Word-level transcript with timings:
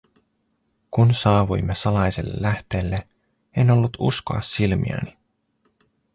Kun 0.91 1.13
saavuimme 1.15 1.75
salaiselle 1.75 2.33
lähteelle, 2.41 3.07
en 3.57 3.71
ollut 3.71 3.97
uskoa 3.99 4.41
silmiäni. 4.41 5.17